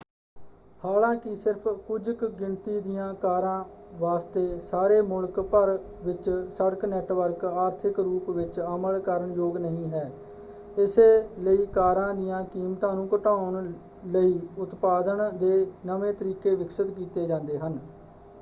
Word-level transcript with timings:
ਹਾਲਾਂਕਿ 0.81 1.33
ਸਿਰਫ਼ 1.35 1.67
ਕੁਝ 1.87 2.09
ਕੁ 2.11 2.27
ਗਿਣਤੀ 2.29 2.79
ਦੀਆਂ 2.81 3.13
ਕਾਰਾਂ 3.15 3.63
ਵਾਸਤੇ 3.99 4.45
ਸਾਰੇ 4.59 4.99
ਮੁਲਕ 5.03 5.39
ਭਰ 5.51 5.77
ਵਿੱਚ 6.03 6.29
ਸੜਕ 6.51 6.85
ਨੈੱਟਵਰਕ 6.85 7.45
ਆਰਥਿਕ 7.45 7.99
ਰੂਪ 7.99 8.29
ਵਿੱਚ 8.29 8.59
ਅਮਲ 8.61 8.99
ਕਰਨ 9.01 9.33
ਯੋਗ 9.33 9.57
ਨਹੀਂ 9.57 9.89
ਹੈ 9.89 10.09
ਇਸੇ 10.77 11.05
ਲਈ 11.39 11.65
ਕਾਰਾਂ 11.73 12.13
ਦੀਆਂ 12.15 12.43
ਕੀਮਤਾਂ 12.47 12.93
ਨੂੰ 12.95 13.07
ਘਟਾਉਣ 13.15 13.71
ਲਈ 14.07 14.39
ਉਤਪਾਦਨ 14.59 15.29
ਦੇ 15.37 15.65
ਨਵੇਂ 15.85 16.13
ਤਰੀਕੇ 16.13 16.55
ਵਿਕਸਤ 16.55 16.91
ਕੀਤੇ 16.91 17.27
ਜਾਂਦੇ 17.27 17.57
ਹਨ। 17.57 17.77